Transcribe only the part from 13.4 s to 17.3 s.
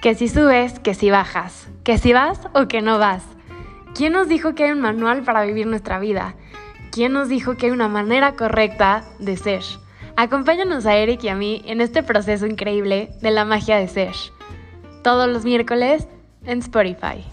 magia de ser. Todos los miércoles en Spotify.